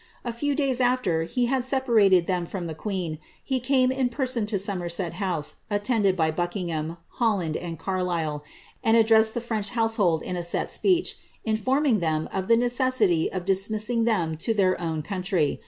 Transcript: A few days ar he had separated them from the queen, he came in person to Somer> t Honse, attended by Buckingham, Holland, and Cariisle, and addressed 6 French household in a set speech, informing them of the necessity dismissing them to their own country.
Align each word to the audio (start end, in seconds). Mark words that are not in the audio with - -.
A 0.25 0.33
few 0.33 0.55
days 0.55 0.81
ar 0.81 0.99
he 1.29 1.45
had 1.45 1.63
separated 1.63 2.25
them 2.25 2.47
from 2.47 2.65
the 2.65 2.73
queen, 2.73 3.19
he 3.43 3.59
came 3.59 3.91
in 3.91 4.09
person 4.09 4.47
to 4.47 4.57
Somer> 4.57 4.89
t 4.89 5.03
Honse, 5.03 5.57
attended 5.69 6.15
by 6.15 6.31
Buckingham, 6.31 6.97
Holland, 7.19 7.55
and 7.55 7.77
Cariisle, 7.77 8.41
and 8.83 8.97
addressed 8.97 9.33
6 9.33 9.45
French 9.45 9.69
household 9.69 10.23
in 10.23 10.35
a 10.35 10.41
set 10.41 10.71
speech, 10.71 11.17
informing 11.45 11.99
them 11.99 12.27
of 12.33 12.47
the 12.47 12.57
necessity 12.57 13.29
dismissing 13.45 14.05
them 14.05 14.37
to 14.37 14.55
their 14.55 14.81
own 14.81 15.03
country. 15.03 15.59